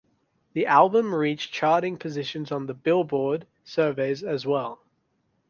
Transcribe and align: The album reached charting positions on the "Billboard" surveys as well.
The 0.53 0.65
album 0.65 1.13
reached 1.13 1.53
charting 1.53 1.95
positions 1.95 2.51
on 2.51 2.65
the 2.65 2.73
"Billboard" 2.73 3.45
surveys 3.63 4.23
as 4.23 4.47
well. 4.47 4.81